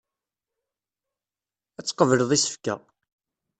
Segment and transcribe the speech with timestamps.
[1.79, 2.75] Ad tqebleḍ isefka.